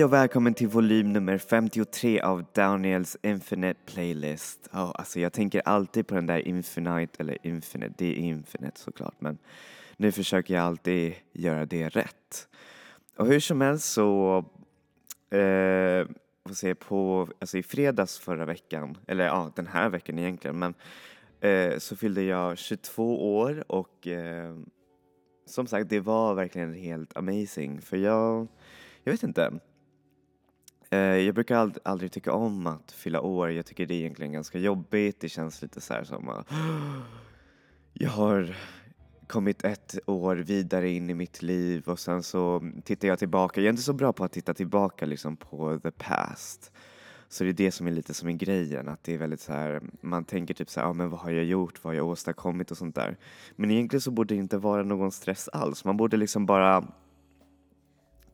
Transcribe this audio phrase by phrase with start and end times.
[0.00, 4.68] Hej och välkommen till volym nummer 53 av Daniels Infinite Playlist.
[4.72, 9.14] Oh, alltså jag tänker alltid på den där Infinite, eller Infinite, det är Infinite såklart,
[9.18, 9.38] men
[9.96, 12.48] nu försöker jag alltid göra det rätt.
[13.16, 14.38] Och hur som helst så,
[15.30, 16.06] eh,
[16.46, 20.74] får se på, alltså i fredags förra veckan, eller ja, den här veckan egentligen, men
[21.40, 24.56] eh, så fyllde jag 22 år och eh,
[25.46, 28.48] som sagt, det var verkligen helt amazing för jag
[29.04, 29.60] jag vet inte.
[30.90, 33.50] Eh, jag brukar ald aldrig tycka om att fylla år.
[33.50, 35.20] Jag tycker det är egentligen ganska jobbigt.
[35.20, 36.46] Det känns lite så här som att
[37.92, 38.56] jag har
[39.26, 43.60] kommit ett år vidare in i mitt liv och sen så tittar jag tillbaka.
[43.60, 46.72] Jag är inte så bra på att titta tillbaka liksom på the past.
[47.28, 49.52] Så det är det som är lite som är grejen, att det är väldigt så
[49.52, 52.06] här, man tänker typ så här, ja men vad har jag gjort, vad har jag
[52.06, 53.16] åstadkommit och sånt där.
[53.56, 55.84] Men egentligen så borde det inte vara någon stress alls.
[55.84, 56.84] Man borde liksom bara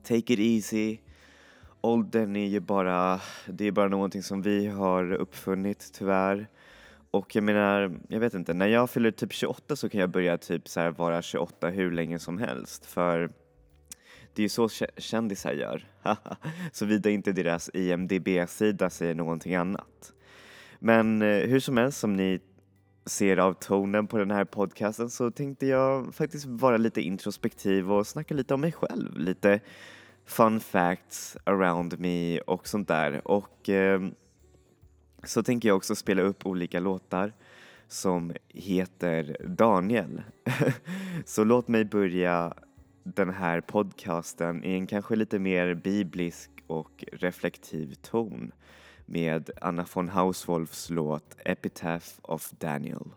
[0.03, 0.99] take it easy.
[1.87, 6.49] Åldern är ju bara, det är bara någonting som vi har uppfunnit tyvärr.
[7.11, 10.39] Och jag menar, jag vet inte, när jag fyller typ 28 så kan jag börja
[10.39, 13.31] typ så här vara 28 hur länge som helst för
[14.35, 15.89] det är ju så kändisar gör.
[16.73, 20.13] Såvida inte deras IMDB-sida säger någonting annat.
[20.79, 22.41] Men eh, hur som helst, som ni
[23.07, 28.07] ser av tonen på den här podcasten så tänkte jag faktiskt vara lite introspektiv och
[28.07, 29.19] snacka lite om mig själv.
[29.19, 29.61] Lite
[30.27, 33.29] fun facts around me och sånt där.
[33.29, 34.01] Och eh,
[35.25, 37.33] så tänker jag också spela upp olika låtar
[37.89, 40.23] som heter Daniel.
[41.25, 42.55] så låt mig börja
[43.03, 48.53] den här podcasten i en kanske lite mer biblisk och reflektiv ton
[49.07, 53.11] med Anna von Hauswolfs låt Epitaph of Daniel.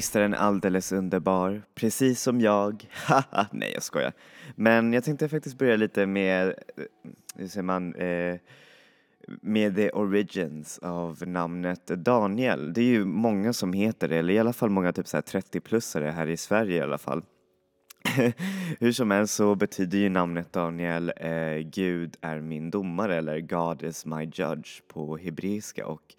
[0.00, 2.88] Visst är den alldeles underbar, precis som jag.
[2.92, 4.12] Haha, nej jag skojar.
[4.56, 6.54] Men jag tänkte faktiskt börja lite med, eh,
[7.34, 8.36] hur säger man, eh,
[9.40, 12.72] med the origins av namnet Daniel.
[12.72, 16.26] Det är ju många som heter det, eller i alla fall många typ 30-plussare här
[16.26, 17.22] i Sverige i alla fall.
[18.80, 23.82] Hur som helst så betyder ju namnet Daniel eh, Gud är min domare eller God
[23.82, 26.14] is my judge på hebreiska och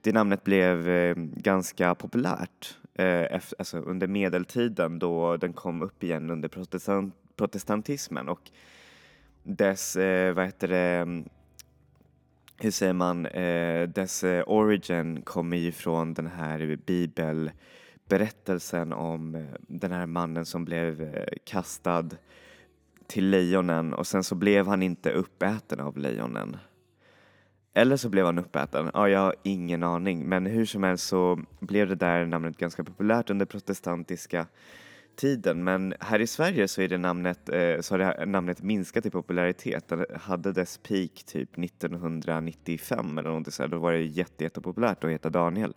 [0.00, 6.30] det namnet blev eh, ganska populärt eh, alltså under medeltiden då den kom upp igen
[6.30, 8.50] under protestant, protestantismen och
[9.42, 11.28] dess, eh, vad heter det, mm,
[12.58, 19.44] hur säger man, eh, dess eh, origin kommer ju från den här bibelberättelsen om eh,
[19.58, 22.08] den här mannen som blev eh, kastad
[23.06, 26.56] till lejonen och sen så blev han inte uppäten av lejonen.
[27.74, 31.40] Eller så blev han uppäten, ja jag har ingen aning men hur som helst så
[31.60, 34.46] blev det där namnet ganska populärt under protestantiska
[35.16, 39.06] tiden men här i Sverige så, är det namnet, eh, så har det namnet minskat
[39.06, 39.88] i popularitet.
[39.88, 43.68] Det hade dess peak typ 1995 eller någonting sådär.
[43.68, 45.74] Då var det jätte, jättepopulärt att heta Daniel.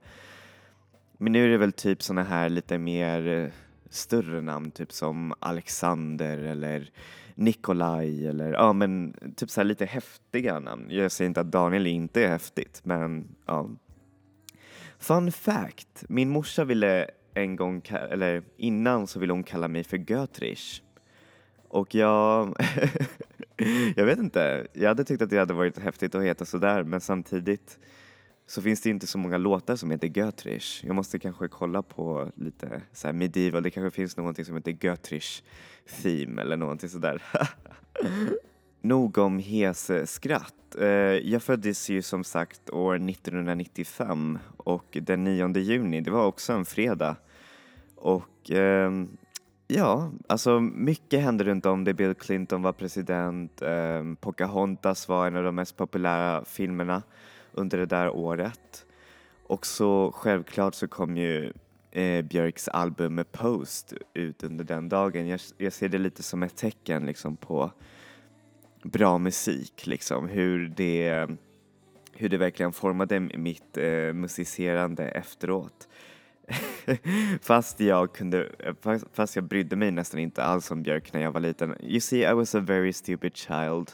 [1.17, 3.49] Men nu är det väl typ såna här lite mer eh,
[3.89, 6.89] större namn, typ som Alexander eller
[7.35, 10.87] Nikolaj eller ja men typ så lite häftiga namn.
[10.89, 13.69] Jag säger inte att Daniel inte är häftigt men ja.
[14.99, 20.11] Fun fact, min morsa ville en gång, eller innan så ville hon kalla mig för
[20.11, 20.81] Götrich.
[21.67, 22.55] Och jag,
[23.95, 27.01] jag vet inte, jag hade tyckt att det hade varit häftigt att heta sådär men
[27.01, 27.79] samtidigt
[28.47, 30.83] så finns det inte så många låtar som heter Götrich.
[30.83, 34.77] Jag måste kanske kolla på lite så här medieval, det kanske finns någonting som heter
[34.81, 35.43] Götrich
[36.01, 37.23] theme eller någonting sådär.
[38.81, 39.43] Nog om
[40.05, 40.75] skratt.
[40.79, 46.53] Eh, jag föddes ju som sagt år 1995 och den 9 juni, det var också
[46.53, 47.15] en fredag.
[47.95, 49.17] Och ehm,
[49.67, 51.93] ja, alltså mycket hände runt om det.
[51.93, 57.03] Bill Clinton var president, ehm, Pocahontas var en av de mest populära filmerna
[57.55, 58.85] under det där året.
[59.47, 61.53] Och så självklart så kom ju
[61.91, 65.27] eh, Björks album Post ut under den dagen.
[65.27, 67.71] Jag, jag, ser det lite som ett tecken liksom på
[68.83, 71.27] bra musik, liksom hur det,
[72.13, 75.87] hur det verkligen formade mitt eh, musicerande efteråt.
[77.41, 78.49] fast jag kunde,
[79.13, 81.75] fast jag brydde mig nästan inte alls om Björk när jag var liten.
[81.81, 83.91] You see, I was a very stupid child.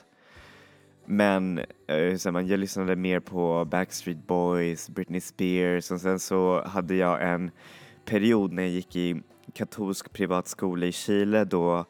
[1.11, 6.63] Men eh, säger man, jag lyssnade mer på Backstreet Boys, Britney Spears och sen så
[6.65, 7.51] hade jag en
[8.05, 9.21] period när jag gick i
[9.53, 11.85] katolsk privatskola i Chile då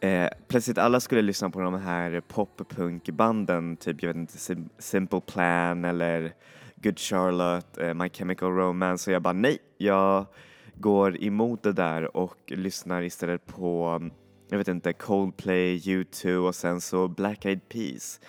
[0.00, 4.38] eh, plötsligt alla skulle lyssna på de här poppunkbanden, typ jag vet inte,
[4.78, 6.32] Simple Plan eller
[6.74, 10.26] Good Charlotte, eh, My Chemical Romance och jag bara nej, jag
[10.74, 14.00] går emot det där och lyssnar istället på,
[14.48, 18.20] jag vet inte, Coldplay, U2 och sen så Black Eyed Peas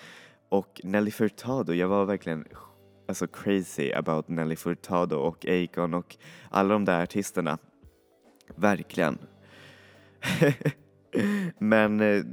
[0.48, 1.72] och Nelly Furtado.
[1.72, 2.44] Jag var verkligen
[3.08, 6.16] alltså crazy about Nelly Furtado och Akon och
[6.50, 7.58] alla de där artisterna.
[8.54, 9.18] Verkligen.
[11.58, 12.24] Men eh,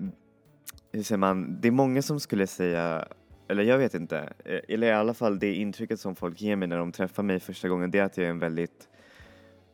[0.91, 3.07] hur säger man, det är många som skulle säga
[3.48, 6.67] eller jag vet inte, eh, eller i alla fall det intrycket som folk ger mig
[6.67, 8.89] när de träffar mig första gången det är att jag är en väldigt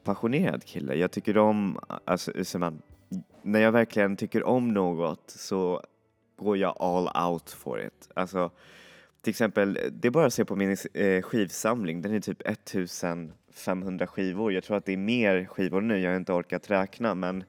[0.04, 0.96] passionerad kille.
[0.96, 2.82] Jag tycker om, alltså hur säger man,
[3.42, 5.82] när jag verkligen tycker om något så
[6.44, 8.10] går jag all out for it.
[8.14, 8.52] Alltså
[9.22, 14.08] till exempel, det är bara att se på min eh, skivsamling, den är typ 1500
[14.08, 14.54] skivor.
[14.54, 17.44] Jag tror att det är mer skivor nu, jag har inte orkat räkna men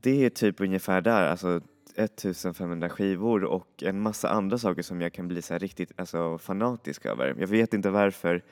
[0.00, 1.60] det är typ ungefär där, alltså
[1.96, 7.06] 1500 skivor och en massa andra saker som jag kan bli så riktigt alltså, fanatisk
[7.06, 7.34] över.
[7.38, 8.42] Jag vet inte varför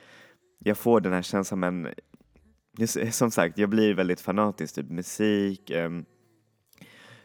[0.59, 1.85] jag får den här känslan men
[2.79, 6.05] eh, som sagt, jag blir väldigt fanatisk, typ musik, um,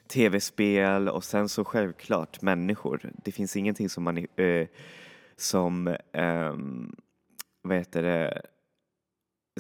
[0.09, 3.13] tv-spel och sen så självklart människor.
[3.25, 4.67] Det finns ingenting som man eh,
[5.37, 6.97] som, um,
[7.63, 8.43] vad heter det,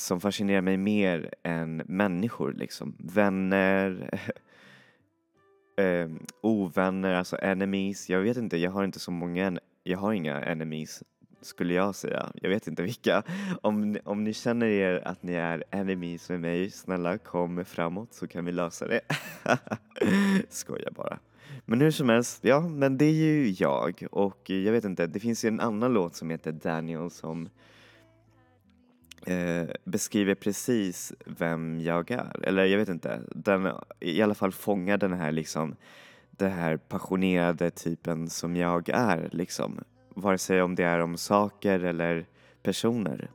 [0.00, 2.96] som fascinerar mig mer än människor liksom.
[2.98, 4.10] Vänner,
[5.76, 6.10] eh,
[6.40, 8.10] ovänner, alltså enemies.
[8.10, 11.02] Jag vet inte, jag har inte så många, jag har inga enemies
[11.46, 12.30] skulle jag säga.
[12.34, 13.22] Jag vet inte vilka.
[13.62, 18.26] Om, om ni känner er att ni är enemies med mig, snälla kom framåt så
[18.26, 19.00] kan vi lösa det.
[20.48, 21.18] Skojar bara.
[21.64, 25.20] Men hur som helst, ja men det är ju jag och jag vet inte, det
[25.20, 27.48] finns ju en annan låt som heter Daniel som
[29.26, 32.44] eh, beskriver precis vem jag är.
[32.44, 35.76] Eller jag vet inte, den i alla fall fångar den här liksom
[36.30, 39.80] den här passionerade typen som jag är liksom.
[40.16, 42.26] Vare sig om det är om saker eller
[42.62, 43.30] personer.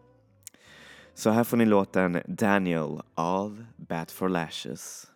[1.13, 5.07] Så här får ni låten Daniel av Bat for Lashes.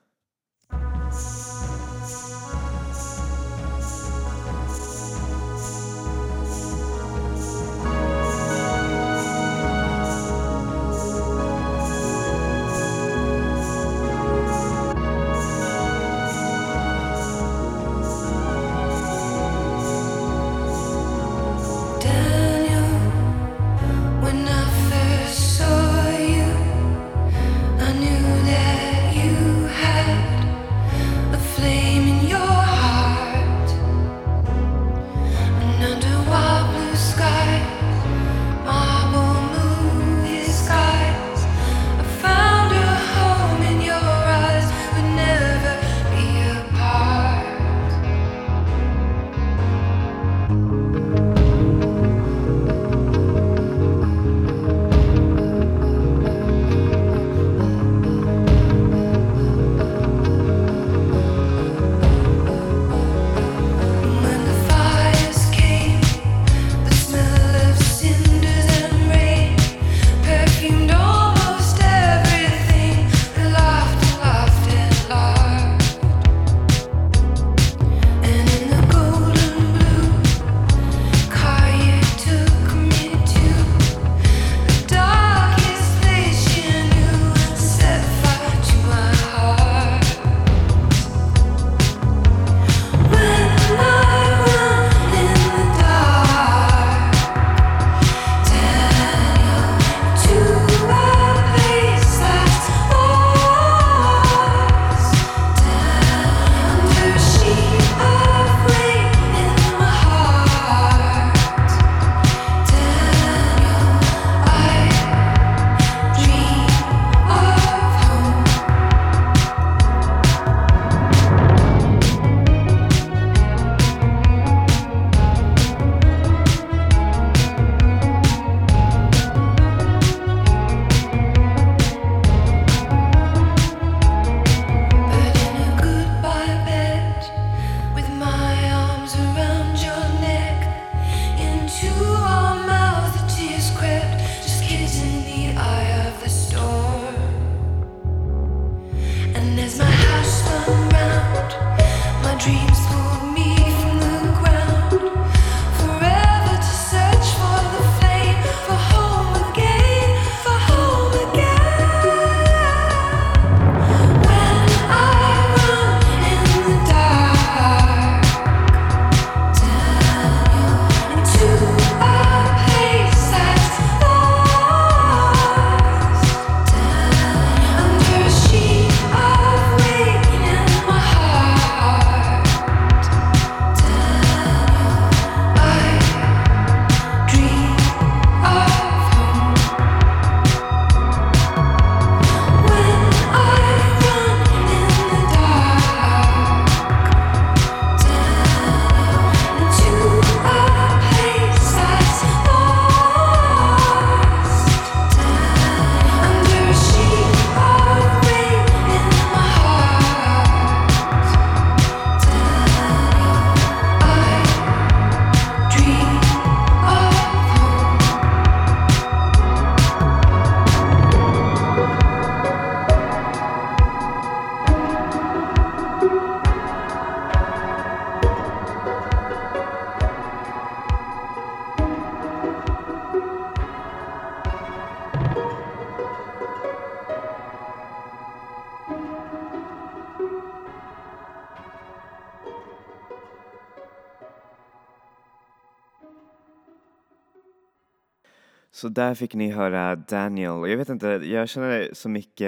[248.85, 250.69] Så där fick ni höra Daniel.
[250.69, 252.47] Jag vet inte, jag känner så mycket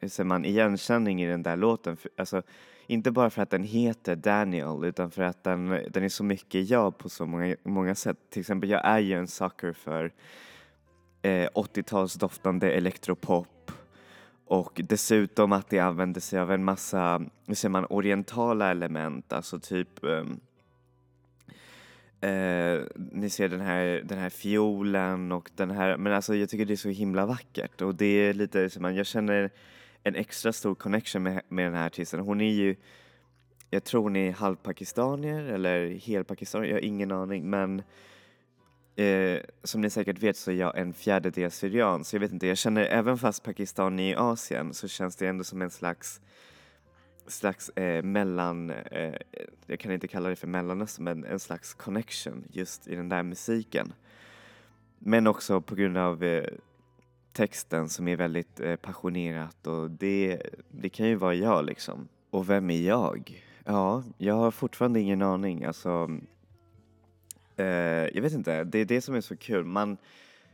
[0.00, 1.96] hur säger man, igenkänning i den där låten.
[2.16, 2.42] Alltså,
[2.86, 6.70] inte bara för att den heter Daniel utan för att den, den är så mycket
[6.70, 8.16] jag på så många, många sätt.
[8.30, 10.12] Till exempel, jag är ju en sucker för
[11.22, 13.72] eh, 80-talsdoftande elektropop
[14.46, 19.58] och dessutom att det använder sig av en massa, hur säger man, orientala element, alltså
[19.58, 20.40] typ ehm,
[22.20, 26.64] Eh, ni ser den här, den här fiolen och den här, men alltså jag tycker
[26.64, 29.50] det är så himla vackert och det är lite som man, jag känner
[30.02, 32.20] en extra stor connection med, med den här artisten.
[32.20, 32.76] Hon är ju,
[33.70, 37.82] jag tror hon är halvpakistanier eller helpakistanier, jag har ingen aning men
[38.96, 42.46] eh, som ni säkert vet så är jag en fjärdedel syrian, så jag vet inte,
[42.46, 46.20] jag känner även fast Pakistan är i Asien så känns det ändå som en slags
[47.28, 49.14] slags eh, mellan, eh,
[49.66, 53.22] jag kan inte kalla det för mellanöstern, men en slags connection just i den där
[53.22, 53.92] musiken.
[54.98, 56.44] Men också på grund av eh,
[57.32, 62.08] texten som är väldigt eh, passionerat och det, det kan ju vara jag liksom.
[62.30, 63.44] Och vem är jag?
[63.64, 65.64] Ja, jag har fortfarande ingen aning.
[65.64, 66.10] Alltså,
[67.56, 67.66] eh,
[68.14, 69.64] jag vet inte, det är det som är så kul.
[69.64, 69.96] Man,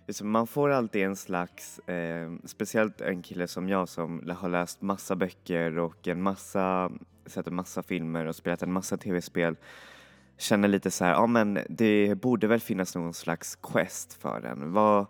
[0.06, 4.82] Liksom, man får alltid en slags, eh, speciellt en kille som jag som har läst
[4.82, 6.90] massa böcker och en massa,
[7.26, 9.56] sett en massa filmer och spelat en massa tv-spel
[10.38, 14.72] känner lite så här, ja men det borde väl finnas någon slags quest för en.
[14.72, 15.06] Vad,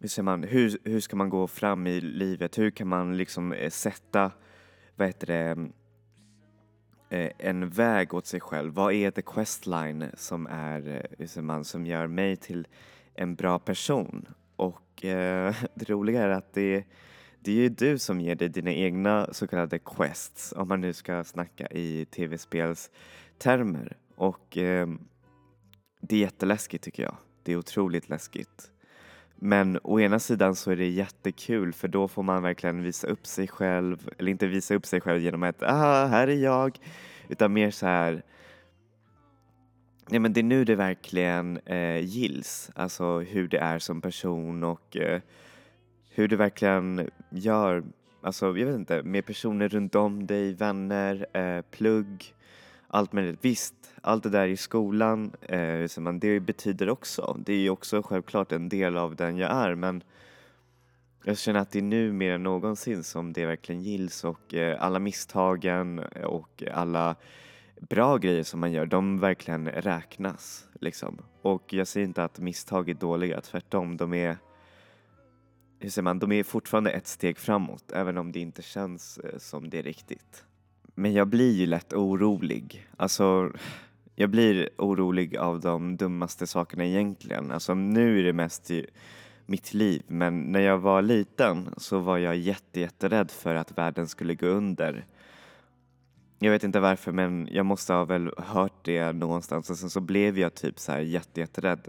[0.00, 2.58] hur, ser man, hur, hur ska man gå fram i livet?
[2.58, 4.30] Hur kan man liksom eh, sätta,
[4.96, 5.68] vad heter det,
[7.16, 8.74] eh, en väg åt sig själv?
[8.74, 12.66] Vad är the questline som är, eh, hur ser man, som gör mig till
[13.18, 14.28] en bra person?
[14.56, 16.84] Och eh, det roliga är att det,
[17.40, 20.92] det är ju du som ger dig dina egna så kallade quests, om man nu
[20.92, 23.96] ska snacka i tv-spelstermer.
[24.16, 24.88] Och eh,
[26.00, 27.16] det är jätteläskigt tycker jag.
[27.42, 28.70] Det är otroligt läskigt.
[29.36, 33.26] Men å ena sidan så är det jättekul för då får man verkligen visa upp
[33.26, 36.78] sig själv, eller inte visa upp sig själv genom att ah, här är jag,
[37.28, 38.22] utan mer så här
[40.10, 44.64] Nej men det är nu det verkligen eh, gills, alltså hur det är som person
[44.64, 45.20] och eh,
[46.10, 47.84] hur du verkligen gör,
[48.22, 52.34] alltså jag vet inte, med personer runt om dig, vänner, eh, plugg,
[52.88, 53.38] allt möjligt.
[53.42, 58.02] Visst, allt det där i skolan, eh, man, det betyder också, det är ju också
[58.02, 60.02] självklart en del av den jag är men
[61.24, 64.82] jag känner att det är nu mer än någonsin som det verkligen gills och eh,
[64.84, 67.16] alla misstagen och alla
[67.80, 71.18] bra grejer som man gör, de verkligen räknas liksom.
[71.42, 74.38] Och jag säger inte att misstag är dåliga, tvärtom, de är
[75.80, 79.38] hur säger man, de är fortfarande ett steg framåt även om det inte känns eh,
[79.38, 80.44] som det riktigt.
[80.94, 82.88] Men jag blir ju lätt orolig.
[82.96, 83.52] Alltså,
[84.14, 87.50] jag blir orolig av de dummaste sakerna egentligen.
[87.50, 88.86] Alltså nu är det mest ju
[89.46, 94.08] mitt liv, men när jag var liten så var jag jätte, jätterädd för att världen
[94.08, 95.06] skulle gå under.
[96.38, 100.00] Jag vet inte varför, men jag måste ha väl hört det någonstans och sen så
[100.00, 101.88] blev jag typ så här jätte, jätterädd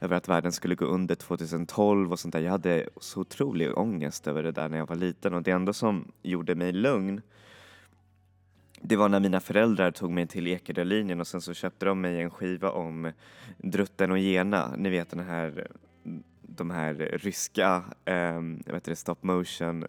[0.00, 2.40] över att världen skulle gå under 2012 och sånt där.
[2.40, 5.72] Jag hade så otrolig ångest över det där när jag var liten och det enda
[5.72, 7.20] som gjorde mig lugn
[8.84, 12.20] det var när mina föräldrar tog mig till Ekerölinjen och sen så köpte de mig
[12.20, 13.12] en skiva om
[13.56, 15.66] Drutten och Gena, ni vet den här,
[16.42, 19.86] de här ryska, eh, heter det, stop motion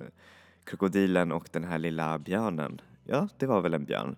[0.64, 2.82] krokodilen och den här lilla björnen.
[3.04, 4.16] Ja, det var väl en björn.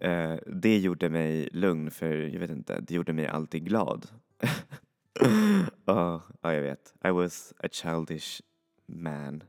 [0.00, 4.06] Eh, det gjorde mig lugn för jag vet inte, det gjorde mig alltid glad.
[5.86, 6.94] oh, ja, jag vet.
[7.04, 8.42] I was a childish
[8.86, 9.42] man.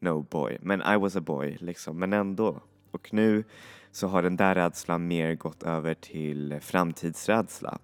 [0.00, 0.58] No boy.
[0.60, 2.62] Men I was a boy liksom, men ändå.
[2.90, 3.44] Och nu
[3.92, 7.78] så har den där rädslan mer gått över till framtidsrädsla.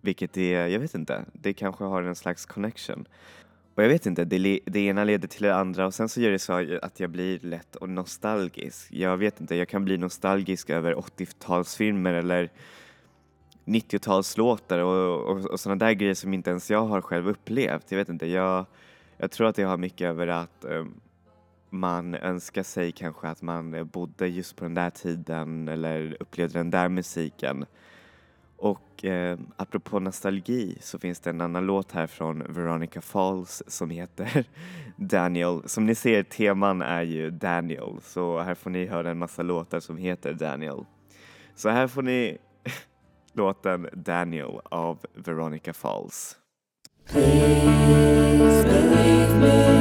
[0.00, 3.08] Vilket är, jag vet inte, det kanske har en slags connection.
[3.74, 6.30] Och jag vet inte, det, det ena leder till det andra och sen så gör
[6.30, 8.92] det så att jag blir lätt och nostalgisk.
[8.92, 12.50] Jag vet inte, jag kan bli nostalgisk över 80-talsfilmer eller
[13.64, 17.84] 90-talslåtar och, och, och sådana där grejer som inte ens jag har själv upplevt.
[17.88, 18.66] Jag vet inte, jag,
[19.16, 21.00] jag tror att det har mycket över att um,
[21.70, 26.70] man önskar sig kanske att man bodde just på den där tiden eller upplevde den
[26.70, 27.66] där musiken.
[28.64, 33.90] Och eh, apropå nostalgi så finns det en annan låt här från Veronica Falls som
[33.90, 34.44] heter
[34.96, 35.62] Daniel.
[35.66, 39.80] Som ni ser, teman är ju Daniel, så här får ni höra en massa låtar
[39.80, 40.84] som heter Daniel.
[41.54, 42.38] Så här får ni
[43.32, 46.36] låten Daniel av Veronica Falls.
[47.06, 49.73] Please believe me.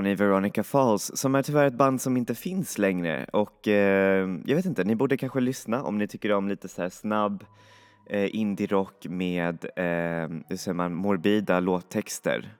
[0.00, 3.26] Har ni Veronica Falls som är tyvärr ett band som inte finns längre.
[3.32, 6.82] Och eh, jag vet inte, ni borde kanske lyssna om ni tycker om lite så
[6.82, 7.44] här snabb
[8.06, 12.54] eh, indie-rock med, eh, hur säger man, morbida låttexter.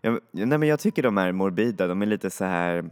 [0.00, 2.90] Jag, nej men jag tycker de är morbida, de är lite så här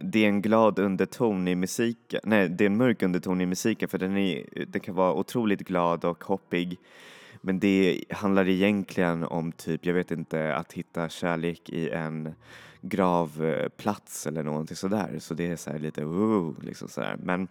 [0.00, 3.88] det är en glad underton i musiken, nej det är en mörk underton i musiken
[3.88, 6.78] för den, är, den kan vara otroligt glad och hoppig.
[7.40, 12.34] Men det handlar egentligen om typ, jag vet inte, att hitta kärlek i en
[12.88, 15.16] gravplats eller någonting sådär.
[15.18, 17.16] Så det är så lite uh, liksom sådär.
[17.22, 17.48] Men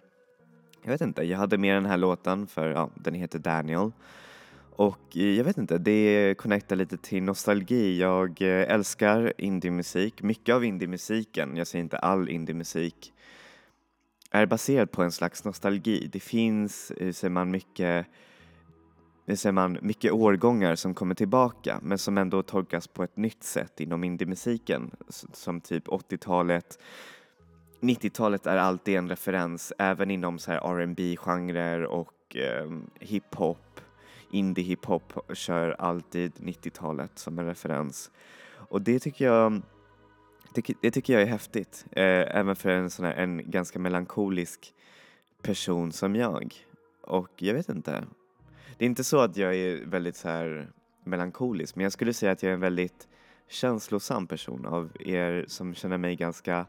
[0.84, 3.92] jag vet inte, jag hade med den här låten för ja, den heter Daniel.
[4.76, 8.00] Och eh, jag vet inte, det connectar lite till nostalgi.
[8.00, 13.14] Jag eh, älskar indiemusik, mycket av indiemusiken, jag säger inte all indiemusik,
[14.32, 16.10] är baserad på en slags nostalgi.
[16.12, 18.06] Det finns, hur säger man, mycket
[19.26, 23.44] det ser man, mycket årgångar som kommer tillbaka men som ändå tolkas på ett nytt
[23.44, 24.92] sätt inom indiemusiken
[25.34, 26.80] som typ 80-talet
[27.86, 33.80] 90-talet är alltid en referens även inom så här R&B genrer och eh, hiphop.
[34.32, 38.12] Indie hiphop kör alltid 90-talet som en referens.
[38.54, 39.62] Och det tycker jag
[40.54, 44.74] det, det tycker jag är häftigt eh, även för en sån här en ganska melankolisk
[45.42, 46.56] person som jag.
[47.02, 48.04] Och jag vet inte
[48.78, 50.68] det är inte så att jag är väldigt så här
[51.04, 53.08] melankolisk men jag skulle säga att jag är en väldigt
[53.48, 56.66] känslosam person av er som känner mig ganska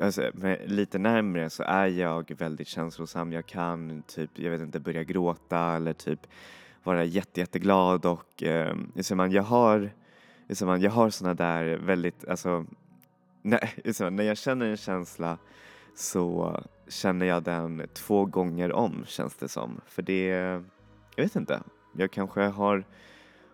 [0.00, 0.30] Alltså,
[0.66, 3.32] lite närmre så är jag väldigt känslosam.
[3.32, 6.26] Jag kan typ, jag vet inte, börja gråta eller typ
[6.82, 8.76] vara jätte, jätteglad och eh,
[9.14, 9.90] man, jag har,
[10.64, 12.66] man, jag har såna där väldigt, alltså,
[13.42, 15.38] när, när jag känner en känsla
[15.94, 19.80] så känner jag den två gånger om känns det som.
[19.86, 20.62] För det,
[21.16, 21.62] jag vet inte.
[21.96, 22.84] Jag kanske har,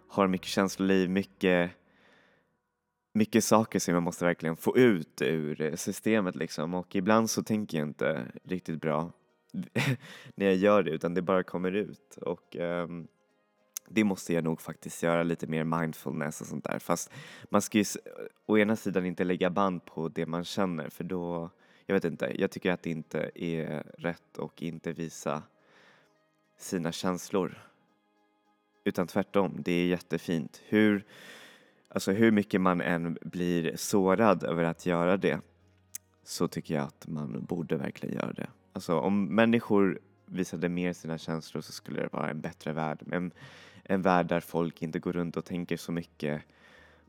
[0.08, 1.70] har mycket känsloliv, mycket,
[3.12, 6.74] mycket saker som jag måste verkligen få ut ur eh, systemet liksom.
[6.74, 9.12] Och ibland så tänker jag inte riktigt bra
[10.34, 12.18] när jag gör det utan det bara kommer ut.
[12.22, 13.08] Och um,
[13.88, 16.78] det måste jag nog faktiskt göra lite mer mindfulness och sånt där.
[16.78, 17.12] Fast
[17.48, 17.84] man ska ju
[18.46, 21.50] å ena sidan inte lägga band på det man känner för då,
[21.86, 25.42] jag vet inte, jag tycker att det inte är rätt och inte visa
[26.62, 27.58] sina känslor.
[28.84, 30.62] Utan tvärtom, det är jättefint.
[30.68, 31.04] Hur,
[31.88, 35.40] alltså hur mycket man än blir sårad över att göra det
[36.24, 38.48] så tycker jag att man borde verkligen göra det.
[38.72, 43.02] Alltså om människor visade mer sina känslor så skulle det vara en bättre värld.
[43.12, 43.32] En,
[43.84, 46.42] en värld där folk inte går runt och tänker så mycket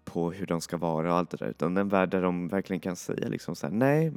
[0.04, 2.80] på hur de ska vara och allt det där utan en värld där de verkligen
[2.80, 4.14] kan säga liksom så här, nej,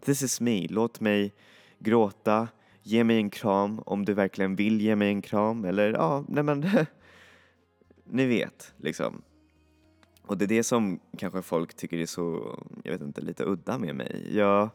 [0.00, 1.34] this is me, låt mig
[1.78, 2.48] gråta,
[2.86, 6.42] ge mig en kram om du verkligen vill ge mig en kram eller ja, nej
[6.44, 6.66] men
[8.04, 9.22] ni vet liksom.
[10.22, 13.78] Och det är det som kanske folk tycker är så, jag vet inte, lite udda
[13.78, 14.30] med mig.
[14.36, 14.70] Jag,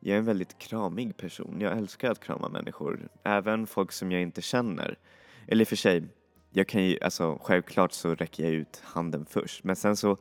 [0.00, 1.56] jag är en väldigt kramig person.
[1.60, 4.98] Jag älskar att krama människor, även folk som jag inte känner.
[5.46, 6.04] Eller för sig,
[6.50, 10.16] jag kan ju, alltså självklart så räcker jag ut handen först, men sen så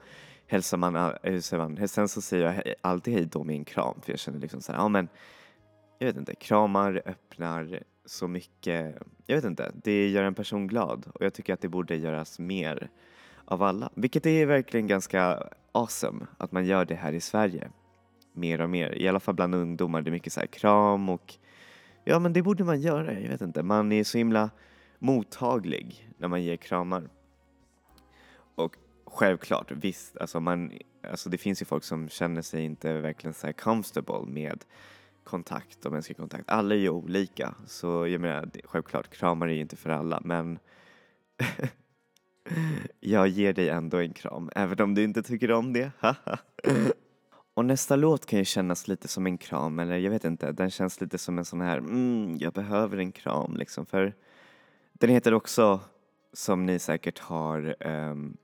[0.48, 3.66] hälsar man, eh, hur säger man, sen så säger jag alltid hej då med en
[3.66, 5.08] kram för jag känner liksom så här, ja men
[6.00, 11.08] jag vet inte, kramar öppnar så mycket, jag vet inte, det gör en person glad
[11.14, 12.90] och jag tycker att det borde göras mer
[13.46, 13.90] av alla.
[13.96, 17.72] Vilket är verkligen ganska awesome att man gör det här i Sverige.
[18.34, 20.02] Mer och mer, i alla fall bland ungdomar.
[20.02, 21.36] Det är mycket så här kram och
[22.04, 23.64] ja men det borde man göra, jag vet inte.
[23.64, 24.50] Man är så himla
[25.00, 27.10] mottaglig när man ger kramar.
[28.56, 28.76] Och
[29.06, 30.72] självklart, visst, alltså, man,
[31.12, 34.66] alltså det finns ju folk som känner sig inte verkligen så här comfortable med
[35.24, 36.50] kontakt och mänsklig kontakt.
[36.50, 40.60] Alla är ju olika så jag menar självklart kramar är ju inte för alla men
[43.00, 45.92] jag ger dig ändå en kram även om du inte tycker om det.
[47.54, 50.72] och nästa låt kan ju kännas lite som en kram eller jag vet inte, den
[50.72, 54.14] känns lite som en sån här mm, jag behöver en kram liksom för
[54.94, 55.80] den heter också
[56.34, 58.38] som ni säkert har, um,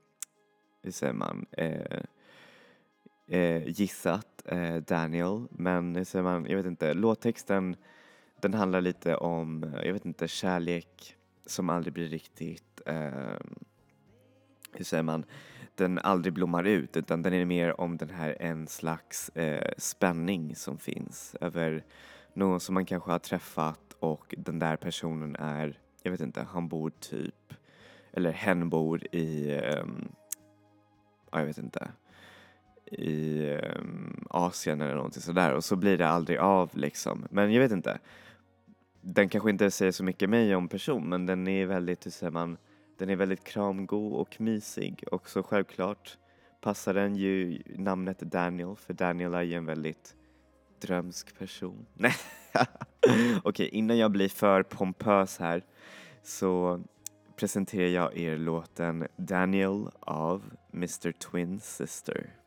[0.82, 2.00] hur säger man, uh,
[3.30, 7.76] eh, gissat eh, Daniel, men så man, jag vet inte, låttexten
[8.40, 11.16] den handlar lite om, eh, jag vet inte, kärlek
[11.46, 13.38] som aldrig blir riktigt, eh,
[14.72, 15.24] hur säger man,
[15.74, 20.56] den aldrig blommar ut utan den är mer om den här en slags eh, spänning
[20.56, 21.84] som finns över
[22.34, 26.68] någon som man kanske har träffat och den där personen är, jag vet inte, han
[26.68, 27.54] bor typ,
[28.12, 29.84] eller hen bor i, eh,
[31.32, 31.90] jag vet inte,
[32.90, 33.42] i
[33.78, 37.26] um, Asien eller någonting sådär och så blir det aldrig av liksom.
[37.30, 37.98] Men jag vet inte.
[39.02, 42.30] Den kanske inte säger så mycket mig om person men den är väldigt, hur säger
[42.30, 42.56] man,
[42.98, 46.18] den är väldigt kramgod och mysig och så självklart
[46.60, 50.14] passar den ju namnet Daniel för Daniel är ju en väldigt
[50.80, 51.86] drömsk person.
[51.94, 52.14] Nej,
[53.42, 55.62] okej innan jag blir för pompös här
[56.22, 56.82] så
[57.36, 62.39] presenterar jag er låten Daniel av Mr Twin Sister.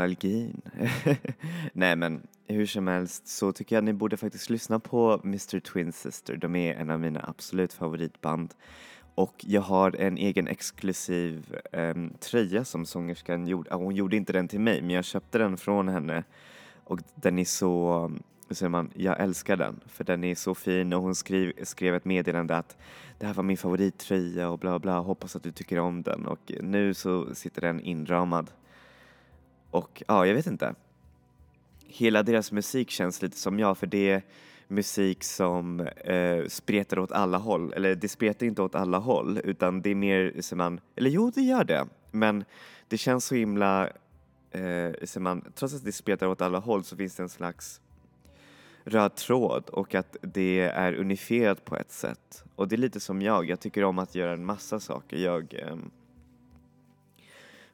[0.00, 0.60] Nostalgin.
[1.72, 5.92] Nej men hur som helst så tycker jag ni borde faktiskt lyssna på Mr Twin
[5.92, 6.36] Sister.
[6.36, 8.54] De är en av mina absolut favoritband.
[9.14, 13.74] Och jag har en egen exklusiv um, tröja som sångerskan gjorde.
[13.74, 16.24] Ah, hon gjorde inte den till mig men jag köpte den från henne.
[16.84, 18.08] Och den är så,
[18.48, 19.80] hur säger man, jag älskar den.
[19.86, 22.76] För den är så fin och hon skrev, skrev ett meddelande att
[23.18, 26.26] det här var min favorittröja och bla bla, hoppas att du tycker om den.
[26.26, 28.50] Och nu så sitter den inramad.
[29.70, 30.74] Och ja, jag vet inte.
[31.86, 34.22] Hela deras musik känns lite som jag för det är
[34.68, 37.72] musik som eh, spretar åt alla håll.
[37.72, 41.30] Eller det spretar inte åt alla håll utan det är mer som man, eller jo
[41.34, 41.86] det gör det.
[42.10, 42.44] Men
[42.88, 43.88] det känns så himla,
[44.50, 47.80] eh, som man, trots att det spretar åt alla håll så finns det en slags
[48.84, 52.44] röd tråd och att det är unifierat på ett sätt.
[52.56, 55.16] Och det är lite som jag, jag tycker om att göra en massa saker.
[55.16, 55.76] Jag Eh,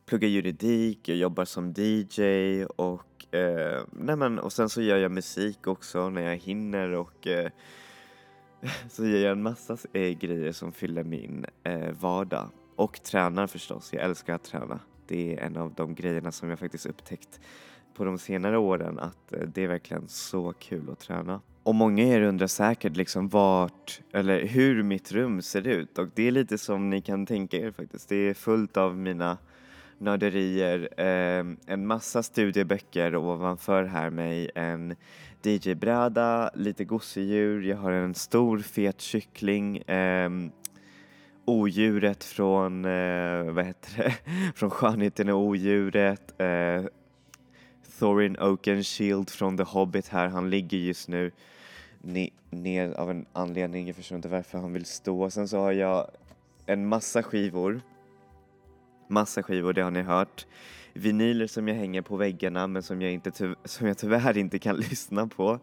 [0.06, 5.12] pluggar juridik, jag jobbar som DJ och, eh, nej men, och sen så gör jag
[5.12, 7.50] musik också när jag hinner och eh,
[8.88, 12.48] så gör jag en massa eh, grejer som fyller min eh, vardag.
[12.76, 14.80] Och tränar förstås, jag älskar att träna.
[15.06, 17.40] Det är en av de grejerna som jag faktiskt upptäckt
[17.94, 21.40] på de senare åren att eh, det är verkligen så kul att träna.
[21.62, 26.28] Och många er undrar säkert liksom vart, eller hur mitt rum ser ut och det
[26.28, 28.08] är lite som ni kan tänka er faktiskt.
[28.08, 29.38] Det är fullt av mina
[29.98, 34.96] nörderier, eh, en massa studieböcker och ovanför här mig en
[35.42, 40.30] DJ-bräda, lite gosedjur, jag har en stor fet kyckling, eh,
[41.44, 44.14] odjuret från, eh, vad heter det,
[44.54, 46.84] från Skönheten och odjuret, eh,
[47.98, 51.30] Thorin Oakenshield från The Hobbit här, han ligger just nu
[52.02, 55.30] ne- ner av en anledning, jag förstår inte varför han vill stå.
[55.30, 56.10] Sen så har jag
[56.66, 57.80] en massa skivor,
[59.08, 60.46] massa skivor, det har ni hört.
[60.92, 64.76] Vinyler som jag hänger på väggarna men som jag, inte som jag tyvärr inte kan
[64.90, 65.60] lyssna på.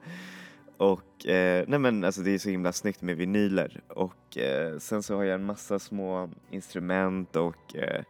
[0.77, 3.81] Och eh, nej men alltså det är så himla snyggt med vinyler.
[3.87, 8.03] Och eh, sen så har jag en massa små instrument och eh,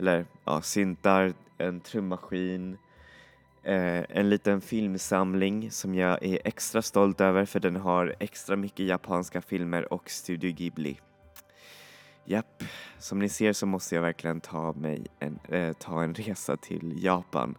[0.00, 2.78] eller ja, syntar, en trummaskin,
[3.62, 8.86] eh, en liten filmsamling som jag är extra stolt över för den har extra mycket
[8.86, 10.98] japanska filmer och Studio Ghibli.
[12.24, 12.62] Japp,
[12.98, 17.04] som ni ser så måste jag verkligen ta mig en, eh, ta en resa till
[17.04, 17.54] Japan.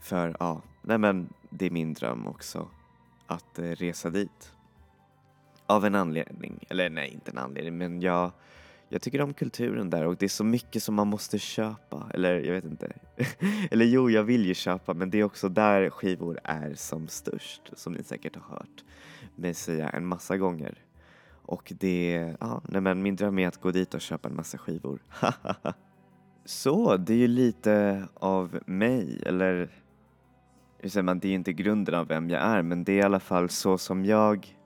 [0.00, 2.68] För ja, nej men det är min dröm också
[3.26, 4.52] att eh, resa dit.
[5.66, 8.30] Av en anledning, eller nej inte en anledning men jag,
[8.88, 12.10] jag tycker om kulturen där och det är så mycket som man måste köpa.
[12.14, 12.92] Eller jag vet inte.
[13.70, 17.70] eller jo, jag vill ju köpa men det är också där skivor är som störst
[17.72, 18.84] som ni säkert har hört
[19.34, 20.85] mig säga en massa gånger.
[21.46, 24.58] Och det, ja, nej men min dröm är att gå dit och köpa en massa
[24.58, 24.98] skivor.
[26.44, 29.70] Så, det är ju lite av mig, eller
[30.78, 33.02] hur säger man, det är inte grunden av vem jag är, men det är i
[33.02, 34.56] alla fall så som jag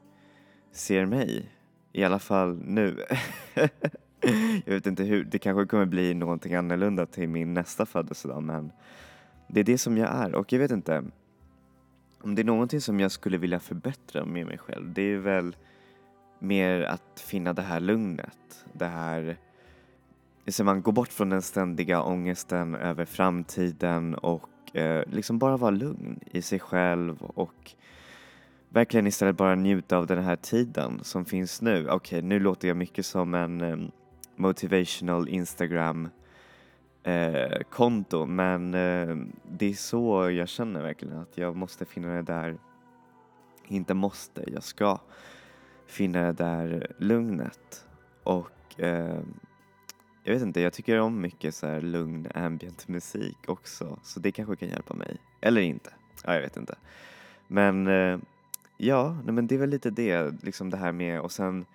[0.72, 1.50] ser mig.
[1.92, 3.04] I alla fall nu.
[4.64, 8.72] jag vet inte hur, det kanske kommer bli någonting annorlunda till min nästa födelsedag, men
[9.48, 10.34] det är det som jag är.
[10.34, 11.04] Och jag vet inte,
[12.22, 15.56] om det är någonting som jag skulle vilja förbättra med mig själv, det är väl
[16.40, 18.64] mer att finna det här lugnet.
[18.72, 19.36] Det här,
[20.48, 25.70] så man går bort från den ständiga ångesten över framtiden och eh, liksom bara vara
[25.70, 27.74] lugn i sig själv och
[28.68, 31.88] verkligen istället bara njuta av den här tiden som finns nu.
[31.88, 33.76] Okej, nu låter jag mycket som en eh,
[34.36, 36.08] motivational Instagram
[37.02, 39.16] eh, konto men eh,
[39.50, 42.58] det är så jag känner verkligen att jag måste finna det där,
[43.68, 44.98] inte måste, jag ska
[45.90, 47.86] finna det där lugnet.
[48.22, 49.20] Och eh,
[50.24, 53.98] jag vet inte, jag tycker om mycket så här lugn ambient musik också.
[54.02, 55.16] Så det kanske kan hjälpa mig.
[55.40, 55.90] Eller inte.
[56.24, 56.74] Ja, jag vet inte.
[57.46, 58.18] Men eh,
[58.76, 61.66] ja, nej, men det är väl lite det, liksom det här med och sen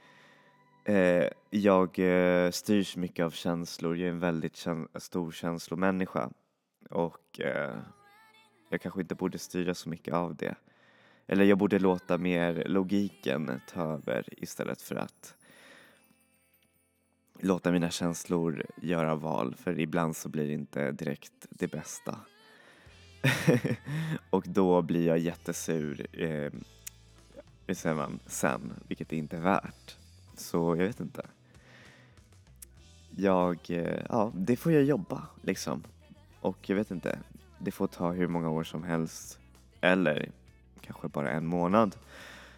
[0.85, 3.97] eh, jag eh, styrs mycket av känslor.
[3.97, 6.29] Jag är en väldigt käns stor känslomänniska.
[6.89, 7.75] Och eh,
[8.69, 10.55] jag kanske inte borde styra så mycket av det.
[11.27, 15.35] Eller jag borde låta mer logiken ta över istället för att
[17.39, 22.19] låta mina känslor göra val för ibland så blir det inte direkt det bästa.
[24.29, 26.51] och då blir jag jättesur, eh,
[27.67, 29.97] hur säger man, sen, vilket det inte är värt.
[30.35, 31.25] Så jag vet inte.
[33.15, 35.83] Jag, eh, ja, det får jag jobba liksom.
[36.41, 37.19] Och jag vet inte,
[37.59, 39.39] det får ta hur många år som helst.
[39.81, 40.31] Eller
[40.85, 41.95] kanske bara en månad.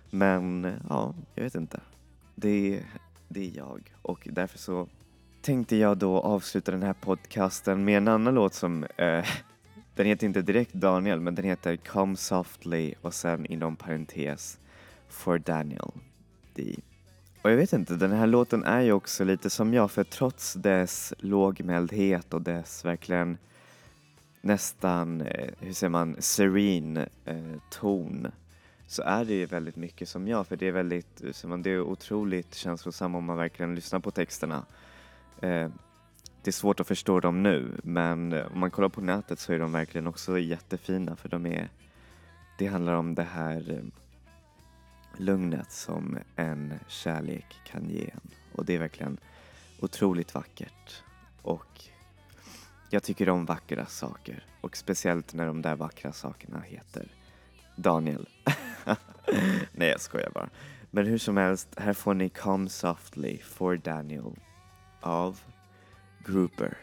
[0.10, 1.80] Men ja, jag vet inte.
[2.36, 2.84] Det,
[3.28, 4.88] det är jag och därför så
[5.42, 9.26] tänkte jag då avsluta den här podcasten med en annan låt som eh,
[9.96, 14.60] den heter inte direkt Daniel men den heter Come Softly och sen inom parentes
[15.10, 15.92] For Daniel
[16.54, 16.76] D.
[17.42, 20.54] Och jag vet inte, den här låten är ju också lite som jag för trots
[20.54, 23.38] dess lågmäldhet och dess verkligen
[24.48, 28.28] nästan, eh, hur säger man, serene eh, ton.
[28.88, 31.50] Så är det ju väldigt mycket som jag för det är väldigt, eh, hur säger
[31.50, 34.66] man, det är otroligt känslosamt om man verkligen lyssnar på texterna.
[35.42, 35.70] Eh,
[36.42, 39.54] det är svårt att förstå dem nu men eh, om man kollar på nätet så
[39.54, 41.70] är de verkligen också jättefina för de är,
[42.58, 43.84] det handlar om det här eh,
[45.18, 48.32] lugnet som en kärlek kan ge en.
[48.56, 49.18] Och det är verkligen
[49.80, 51.04] otroligt vackert.
[51.42, 51.90] Och
[52.90, 57.12] jag tycker om vackra saker och speciellt när de där vackra sakerna heter
[57.76, 58.30] Daniel.
[59.72, 60.50] Nej jag skojar bara.
[60.92, 64.36] Men hur som helst, här får ni Come Softly for Daniel
[65.02, 65.40] av
[66.26, 66.78] Grouper.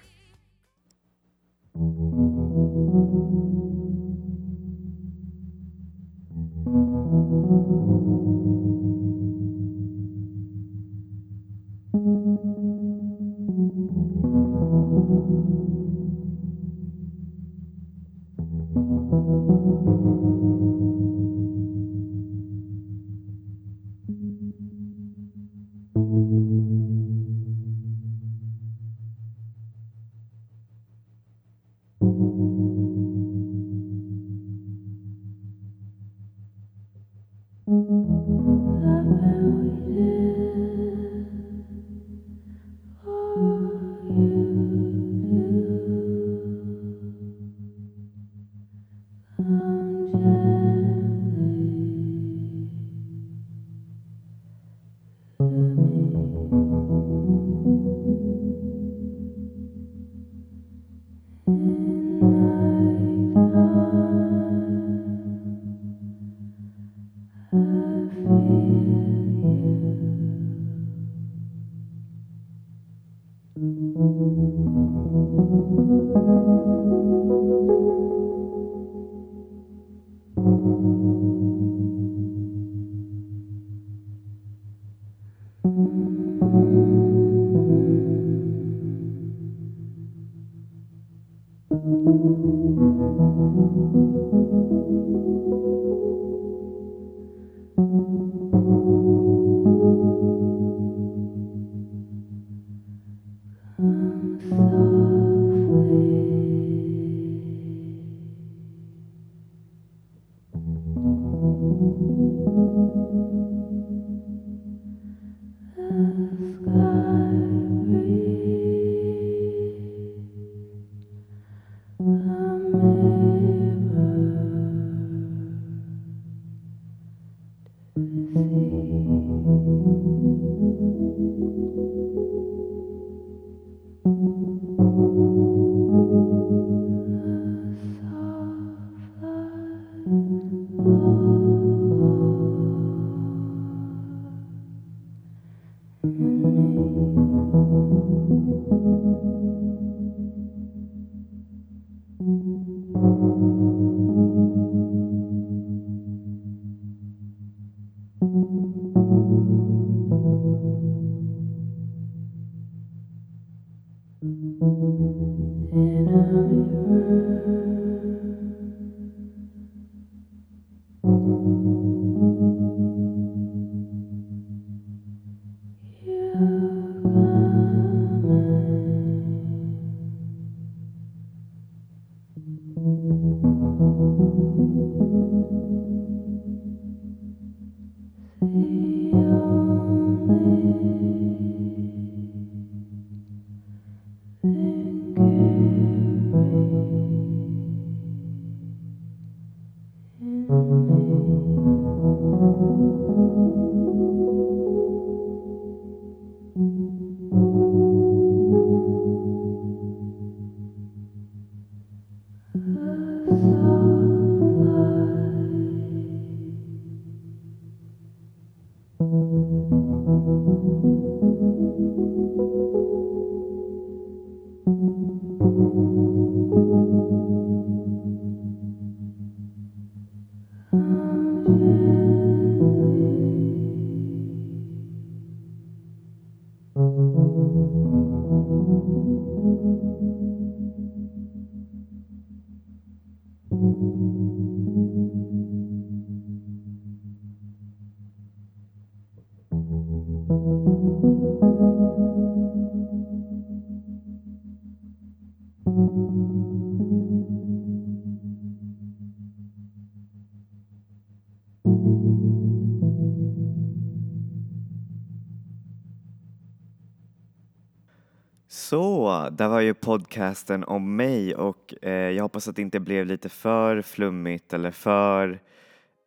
[269.34, 273.06] Så, det var ju podcasten om mig och eh, jag hoppas att det inte blev
[273.06, 275.40] lite för flummigt eller för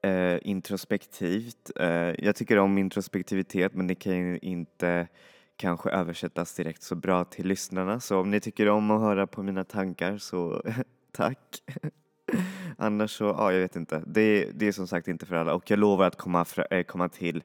[0.01, 1.71] eh, introspektivt.
[1.75, 5.07] Eh, jag tycker om introspektivitet men det kan ju inte
[5.55, 9.43] kanske översättas direkt så bra till lyssnarna så om ni tycker om att höra på
[9.43, 10.63] mina tankar så
[11.11, 11.63] tack.
[12.77, 14.03] Annars så, ja jag vet inte.
[14.07, 16.83] Det, det är som sagt inte för alla och jag lovar att komma, fra, eh,
[16.83, 17.43] komma till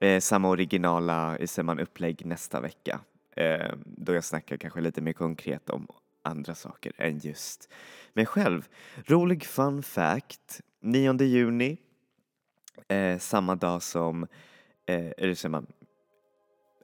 [0.00, 3.00] eh, samma originala man upplägg nästa vecka.
[3.40, 5.86] Eh, då jag snackar kanske lite mer konkret om
[6.22, 7.68] andra saker än just
[8.12, 8.68] mig själv.
[9.06, 10.60] Rolig fun fact.
[10.82, 11.78] 9 juni,
[12.88, 14.22] eh, samma dag som,
[14.86, 15.66] eh, eller säger man,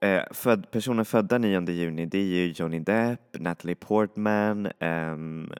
[0.00, 5.52] eh, föd, personer födda 9 juni det är ju Johnny Depp, Natalie Portman, ehm,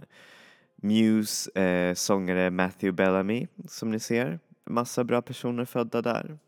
[0.77, 4.39] Muse, eh, sångare Matthew Bellamy som ni ser.
[4.65, 6.39] Massa bra personer födda där.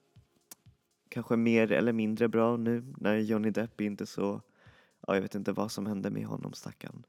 [1.09, 4.41] Kanske mer eller mindre bra nu när Johnny Depp är inte så,
[5.07, 7.07] ja jag vet inte vad som hände med honom stackarn.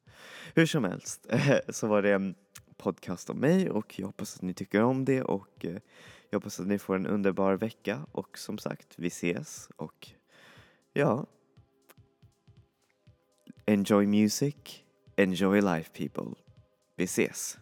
[0.55, 1.27] Hur som helst
[1.69, 2.35] så var det en
[2.77, 5.77] podcast om mig och jag hoppas att ni tycker om det och eh,
[6.29, 10.09] jag hoppas att ni får en underbar vecka och som sagt, vi ses och
[10.93, 11.25] ja.
[13.65, 14.55] Enjoy music,
[15.15, 16.35] enjoy life people.
[16.95, 17.57] Vi ses!